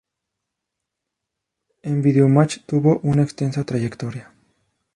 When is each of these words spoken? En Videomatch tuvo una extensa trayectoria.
En 1.83 2.01
Videomatch 2.01 2.61
tuvo 2.65 2.99
una 3.03 3.21
extensa 3.21 3.63
trayectoria. 3.63 4.33